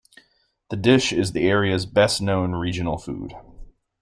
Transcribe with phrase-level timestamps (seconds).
[0.71, 3.35] The dish is the area's best-known regional food.